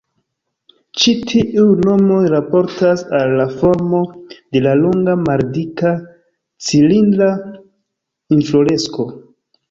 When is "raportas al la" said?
2.33-3.45